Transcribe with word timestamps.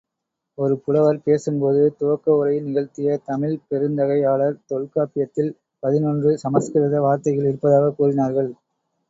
ஒரு 0.57 0.75
புலவர் 0.77 1.19
பேசும்போது, 1.23 1.93
துவக்க 1.95 2.35
உரை 2.35 2.55
நிகழ்த்திய 2.59 3.17
தமிழ்ப் 3.23 3.67
பெருந்தகையாளர் 3.69 4.57
தொல்காப்பியத்தில் 4.65 5.53
பதினொன்று 5.83 6.37
சமஸ்கிருத 6.39 7.01
வார்த்தைகள் 7.01 7.47
இருப்பதாகக் 7.47 7.97
கூறினார்கள். 7.97 8.51